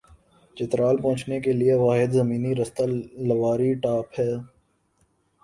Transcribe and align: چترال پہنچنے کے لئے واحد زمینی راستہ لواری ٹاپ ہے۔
چترال 0.57 0.95
پہنچنے 1.01 1.39
کے 1.43 1.51
لئے 1.59 1.73
واحد 1.83 2.09
زمینی 2.19 2.51
راستہ 2.59 2.83
لواری 3.27 3.71
ٹاپ 3.83 4.07
ہے۔ 4.19 4.31